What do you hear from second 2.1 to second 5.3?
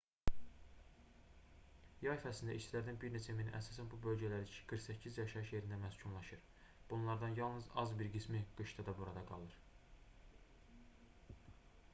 fəslində işçilərdən bir neçə mini əsasən bu bölgələrdəki qırx səkkiz